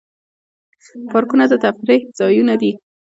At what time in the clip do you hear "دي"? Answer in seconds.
2.61-2.71